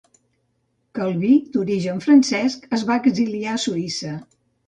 [0.99, 4.15] Calví, d'origen francès, es va exiliar a Suïssa.